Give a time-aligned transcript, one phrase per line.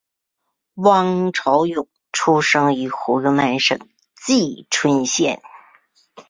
[0.77, 3.77] 汪潮涌出生于湖北省
[4.25, 5.43] 蕲春县。